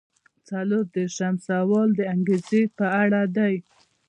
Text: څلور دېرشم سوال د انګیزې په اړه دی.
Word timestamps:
څلور 0.49 0.83
دېرشم 0.95 1.35
سوال 1.49 1.89
د 1.95 2.01
انګیزې 2.13 2.61
په 2.77 2.85
اړه 3.01 3.21
دی. 3.37 3.55